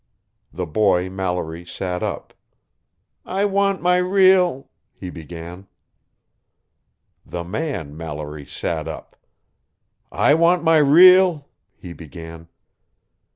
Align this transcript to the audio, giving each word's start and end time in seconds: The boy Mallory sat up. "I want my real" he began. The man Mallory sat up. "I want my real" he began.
The 0.51 0.65
boy 0.65 1.11
Mallory 1.11 1.63
sat 1.63 2.01
up. 2.01 2.33
"I 3.23 3.45
want 3.45 3.83
my 3.83 3.97
real" 3.97 4.67
he 4.99 5.11
began. 5.11 5.67
The 7.23 7.43
man 7.43 7.95
Mallory 7.95 8.47
sat 8.47 8.87
up. 8.87 9.15
"I 10.11 10.33
want 10.33 10.63
my 10.63 10.77
real" 10.77 11.49
he 11.83 11.93
began. 11.93 12.47